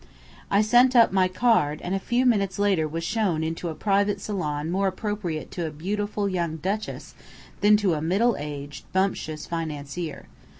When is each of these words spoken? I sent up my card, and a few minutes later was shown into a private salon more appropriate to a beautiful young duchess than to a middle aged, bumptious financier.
I 0.49 0.63
sent 0.63 0.95
up 0.95 1.11
my 1.11 1.27
card, 1.27 1.79
and 1.83 1.93
a 1.93 1.99
few 1.99 2.25
minutes 2.25 2.57
later 2.57 2.87
was 2.87 3.03
shown 3.03 3.43
into 3.43 3.69
a 3.69 3.75
private 3.75 4.19
salon 4.19 4.71
more 4.71 4.87
appropriate 4.87 5.51
to 5.51 5.67
a 5.67 5.69
beautiful 5.69 6.27
young 6.27 6.55
duchess 6.57 7.13
than 7.59 7.77
to 7.77 7.93
a 7.93 8.01
middle 8.01 8.35
aged, 8.39 8.85
bumptious 8.93 9.45
financier. 9.45 10.25